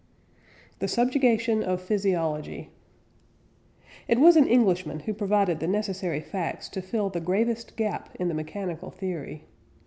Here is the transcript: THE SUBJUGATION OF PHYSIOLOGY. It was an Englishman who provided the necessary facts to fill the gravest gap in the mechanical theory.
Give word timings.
THE 0.79 0.87
SUBJUGATION 0.87 1.61
OF 1.61 1.79
PHYSIOLOGY. 1.79 2.71
It 4.07 4.19
was 4.19 4.35
an 4.35 4.47
Englishman 4.47 5.01
who 5.01 5.13
provided 5.13 5.59
the 5.59 5.67
necessary 5.67 6.21
facts 6.21 6.69
to 6.69 6.81
fill 6.81 7.11
the 7.11 7.19
gravest 7.21 7.77
gap 7.77 8.09
in 8.15 8.27
the 8.27 8.33
mechanical 8.33 8.89
theory. 8.89 9.45